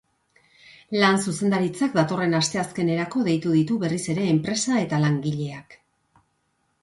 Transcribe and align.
Lan 1.01 1.19
zuzendaritzak 1.31 1.91
datorren 1.97 2.33
asteazkenerako 2.39 3.21
deitu 3.27 3.53
ditu 3.57 3.77
berriz 3.83 4.01
ere 4.15 4.25
enpresa 4.33 4.81
eta 4.87 5.01
langileak. 5.05 5.77